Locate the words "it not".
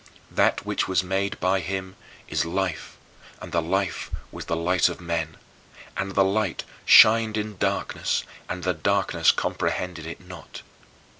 10.07-10.63